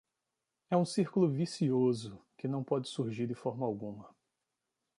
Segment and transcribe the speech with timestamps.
[0.71, 4.09] É um círculo vicioso que não pode surgir de forma alguma.